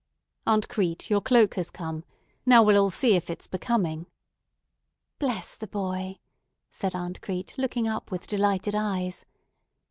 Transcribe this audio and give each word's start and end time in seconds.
"Aunt 0.47 0.67
Crete, 0.67 1.11
your 1.11 1.21
cloak 1.21 1.53
has 1.53 1.69
come. 1.69 2.03
Now 2.43 2.63
we'll 2.63 2.81
all 2.81 2.89
see 2.89 3.15
if 3.15 3.29
it's 3.29 3.45
becoming." 3.45 4.07
"Bless 5.19 5.55
the 5.55 5.67
boy," 5.67 6.17
said 6.71 6.95
Aunt 6.95 7.21
Crete, 7.21 7.53
looking 7.59 7.87
up 7.87 8.09
with 8.09 8.25
delighted 8.25 8.73
eyes. 8.73 9.25